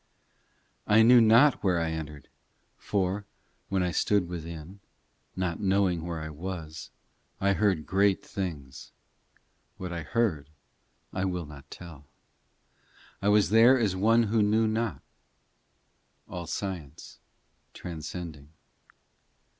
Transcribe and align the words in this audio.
i 0.87 0.97
I 0.97 1.01
knew 1.03 1.21
not 1.21 1.63
where 1.63 1.79
I 1.79 1.91
entered, 1.91 2.27
For, 2.75 3.23
when 3.69 3.83
I 3.83 3.91
stood 3.91 4.27
within, 4.27 4.79
Not 5.35 5.59
knowing 5.59 6.01
where 6.03 6.19
I 6.19 6.31
was, 6.31 6.89
I 7.39 7.53
heard 7.53 7.85
great 7.85 8.25
things. 8.25 8.93
What 9.77 9.93
I 9.93 10.01
heard 10.01 10.49
I 11.13 11.25
will 11.25 11.45
not 11.45 11.69
tell: 11.69 12.07
I 13.21 13.29
was 13.29 13.51
there 13.51 13.77
as 13.77 13.95
one 13.95 14.23
who 14.23 14.41
knew 14.41 14.65
not, 14.67 15.03
All 16.27 16.47
science 16.47 17.19
transcending. 17.75 18.49